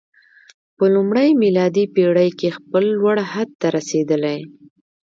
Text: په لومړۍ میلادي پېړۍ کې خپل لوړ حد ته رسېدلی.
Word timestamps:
په 0.77 0.85
لومړۍ 0.95 1.29
میلادي 1.43 1.85
پېړۍ 1.93 2.29
کې 2.39 2.55
خپل 2.57 2.83
لوړ 2.97 3.17
حد 3.31 3.49
ته 3.59 3.67
رسېدلی. 3.77 4.39